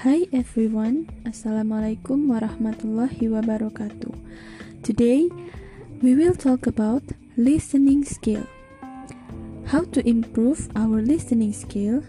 Hi 0.00 0.24
everyone, 0.32 1.12
Assalamualaikum 1.28 2.32
warahmatullahi 2.32 3.20
wabarakatuh. 3.20 4.08
Today 4.80 5.28
we 6.00 6.16
will 6.16 6.32
talk 6.32 6.64
about 6.64 7.04
listening 7.36 8.08
skill. 8.08 8.48
How 9.68 9.84
to 9.92 10.00
improve 10.08 10.72
our 10.72 11.04
listening 11.04 11.52
skill? 11.52 12.00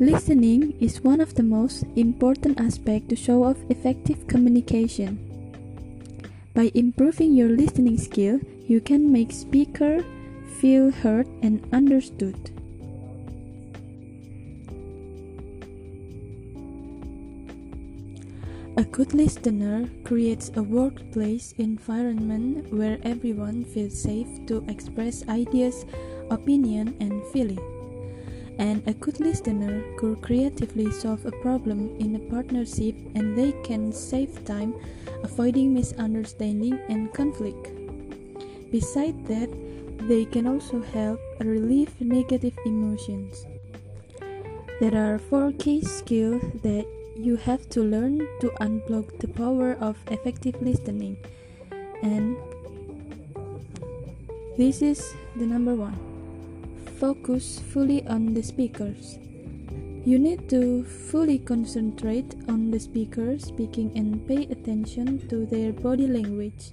Listening 0.00 0.72
is 0.80 1.04
one 1.04 1.20
of 1.20 1.36
the 1.36 1.44
most 1.44 1.84
important 2.00 2.56
aspects 2.56 3.12
to 3.12 3.16
show 3.20 3.44
off 3.44 3.60
effective 3.68 4.24
communication. 4.24 5.20
By 6.56 6.72
improving 6.72 7.36
your 7.36 7.52
listening 7.52 8.00
skill, 8.00 8.40
you 8.64 8.80
can 8.80 9.12
make 9.12 9.36
speaker 9.36 10.00
feel 10.64 10.88
heard 11.04 11.28
and 11.44 11.60
understood. 11.76 12.63
A 18.76 18.82
good 18.82 19.14
listener 19.14 19.88
creates 20.02 20.50
a 20.56 20.62
workplace 20.62 21.54
environment 21.58 22.74
where 22.74 22.98
everyone 23.04 23.62
feels 23.62 24.02
safe 24.02 24.26
to 24.46 24.64
express 24.66 25.22
ideas, 25.28 25.86
opinion, 26.28 26.96
and 26.98 27.24
feeling. 27.28 27.62
And 28.58 28.82
a 28.88 28.94
good 28.94 29.20
listener 29.20 29.84
could 29.96 30.22
creatively 30.22 30.90
solve 30.90 31.24
a 31.24 31.30
problem 31.30 31.94
in 32.00 32.16
a 32.16 32.30
partnership 32.30 32.96
and 33.14 33.38
they 33.38 33.52
can 33.62 33.92
save 33.92 34.44
time 34.44 34.74
avoiding 35.22 35.72
misunderstanding 35.72 36.76
and 36.88 37.14
conflict. 37.14 37.70
Besides 38.72 39.22
that, 39.28 39.50
they 40.08 40.24
can 40.24 40.48
also 40.48 40.82
help 40.82 41.20
relieve 41.38 41.94
negative 42.00 42.58
emotions. 42.66 43.46
There 44.80 44.96
are 44.98 45.20
four 45.20 45.52
key 45.52 45.82
skills 45.82 46.42
that 46.64 46.86
you 47.16 47.36
have 47.36 47.68
to 47.70 47.82
learn 47.82 48.18
to 48.40 48.50
unblock 48.60 49.18
the 49.18 49.28
power 49.28 49.76
of 49.80 49.96
effective 50.10 50.60
listening. 50.60 51.16
And 52.02 52.36
this 54.56 54.82
is 54.82 55.14
the 55.36 55.46
number 55.46 55.74
one 55.74 55.98
focus 56.98 57.60
fully 57.72 58.06
on 58.06 58.34
the 58.34 58.42
speakers. 58.42 59.18
You 60.04 60.18
need 60.18 60.48
to 60.50 60.84
fully 60.84 61.38
concentrate 61.38 62.34
on 62.48 62.70
the 62.70 62.78
speaker 62.78 63.38
speaking 63.38 63.90
and 63.96 64.26
pay 64.28 64.44
attention 64.44 65.26
to 65.28 65.46
their 65.46 65.72
body 65.72 66.06
language. 66.06 66.72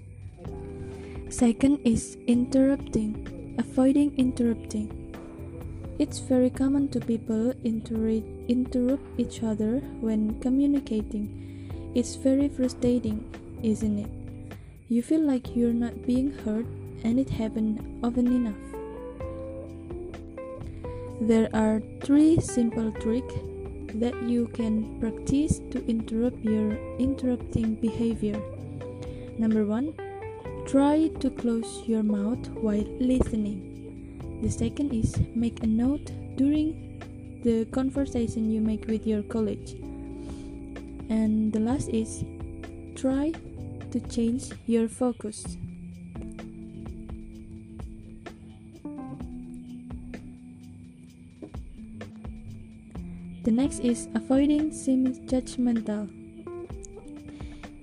Second 1.29 1.79
is 1.85 2.17
interrupting, 2.27 3.55
avoiding 3.57 4.13
interrupting. 4.17 5.00
It's 5.99 6.19
very 6.19 6.49
common 6.49 6.87
to 6.89 6.99
people 6.99 7.53
inter- 7.63 8.23
interrupt 8.47 9.03
each 9.17 9.43
other 9.43 9.79
when 9.99 10.39
communicating. 10.39 11.91
It's 11.93 12.15
very 12.15 12.49
frustrating, 12.49 13.23
isn't 13.61 13.99
it? 13.99 14.09
You 14.89 15.03
feel 15.03 15.21
like 15.21 15.55
you're 15.55 15.73
not 15.73 16.05
being 16.05 16.31
heard 16.31 16.65
and 17.03 17.19
it 17.19 17.29
happens 17.29 17.79
often 18.03 18.27
enough. 18.27 18.71
There 21.21 21.49
are 21.53 21.81
three 22.01 22.39
simple 22.39 22.91
tricks 22.93 23.35
that 23.95 24.15
you 24.23 24.47
can 24.47 24.99
practice 24.99 25.59
to 25.71 25.85
interrupt 25.87 26.43
your 26.43 26.73
interrupting 26.97 27.75
behavior. 27.75 28.41
Number 29.37 29.65
one, 29.65 29.93
try 30.65 31.09
to 31.19 31.29
close 31.29 31.83
your 31.85 32.03
mouth 32.03 32.47
while 32.49 32.87
listening. 32.99 33.70
The 34.41 34.49
second 34.49 34.91
is 34.91 35.15
make 35.35 35.61
a 35.61 35.67
note 35.67 36.11
during 36.35 37.41
the 37.43 37.65
conversation 37.65 38.51
you 38.51 38.59
make 38.59 38.87
with 38.87 39.05
your 39.05 39.21
colleague. 39.21 39.69
And 41.09 41.53
the 41.53 41.59
last 41.59 41.89
is 41.89 42.23
try 42.95 43.33
to 43.91 43.99
change 44.09 44.49
your 44.65 44.87
focus. 44.87 45.57
The 53.43 53.51
next 53.51 53.79
is 53.79 54.07
avoiding 54.15 54.71
seeming 54.71 55.27
judgmental. 55.27 56.09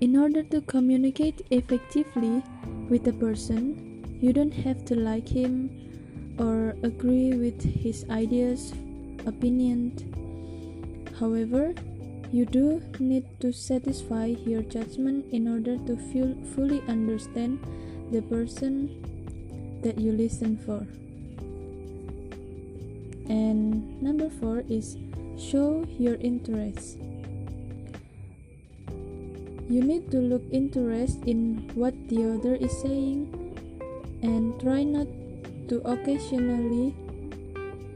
In 0.01 0.17
order 0.17 0.43
to 0.43 0.59
communicate 0.61 1.41
effectively 1.51 2.43
with 2.89 3.07
a 3.07 3.13
person, 3.13 4.17
you 4.21 4.33
don't 4.33 4.53
have 4.53 4.83
to 4.85 4.95
like 4.95 5.27
him 5.27 5.88
or 6.39 6.75
agree 6.81 7.33
with 7.35 7.61
his 7.61 8.05
ideas, 8.09 8.73
opinions. 9.27 10.01
However, 11.19 11.75
you 12.31 12.45
do 12.45 12.81
need 12.99 13.27
to 13.41 13.51
satisfy 13.51 14.33
your 14.47 14.61
judgment 14.63 15.25
in 15.33 15.47
order 15.47 15.77
to 15.77 15.97
feel, 16.09 16.33
fully 16.55 16.81
understand 16.87 17.59
the 18.11 18.21
person 18.23 18.89
that 19.83 19.99
you 19.99 20.11
listen 20.11 20.57
for. 20.57 20.87
And 23.29 24.01
number 24.01 24.29
four 24.29 24.63
is 24.69 24.97
Show 25.39 25.87
your 25.95 26.19
interest. 26.19 26.99
You 29.71 29.79
need 29.79 30.11
to 30.11 30.19
look 30.19 30.43
interest 30.51 31.23
in 31.23 31.71
what 31.79 31.95
the 32.11 32.35
other 32.35 32.59
is 32.59 32.75
saying 32.83 33.31
and 34.21 34.59
try 34.59 34.83
not 34.83 35.07
to 35.69 35.81
occasionally 35.87 36.93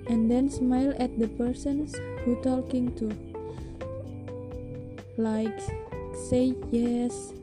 and 0.08 0.30
then 0.30 0.50
smile 0.50 0.94
at 1.00 1.18
the 1.20 1.28
persons 1.28 1.96
who 2.24 2.36
talking 2.42 2.94
to. 2.96 3.12
Like 5.18 5.60
say 6.30 6.56
yes. 6.72 7.34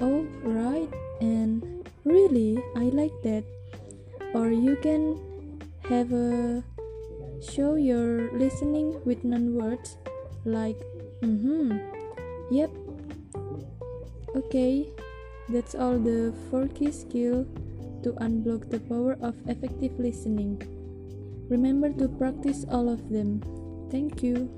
Oh 0.00 0.26
right 0.42 0.88
and 1.20 1.64
really 2.04 2.58
I 2.76 2.90
like 2.92 3.14
that. 3.22 3.44
Or 4.34 4.50
you 4.50 4.76
can 4.76 5.16
have 5.88 6.12
a 6.12 6.62
Show 7.38 7.76
your 7.76 8.34
listening 8.34 8.98
with 9.06 9.22
non 9.22 9.54
words 9.54 9.94
like 10.44 10.74
mm 11.22 11.38
hmm, 11.38 11.70
yep, 12.50 12.66
okay. 14.34 14.90
That's 15.48 15.78
all 15.78 16.02
the 16.02 16.34
four 16.50 16.66
key 16.66 16.90
skill 16.90 17.46
to 18.02 18.12
unblock 18.20 18.70
the 18.70 18.80
power 18.80 19.16
of 19.20 19.34
effective 19.46 19.98
listening. 19.98 20.60
Remember 21.48 21.90
to 21.92 22.08
practice 22.08 22.64
all 22.70 22.88
of 22.88 23.08
them. 23.08 23.40
Thank 23.90 24.22
you. 24.22 24.50